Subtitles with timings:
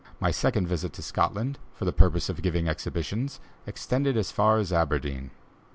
[0.19, 4.73] My second visit to Scotland, for the purpose of giving exhibitions, extended as far as
[4.73, 5.29] Aberdeen.